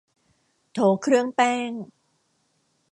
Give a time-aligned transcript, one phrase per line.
[0.73, 1.71] โถเครื่องแป้ง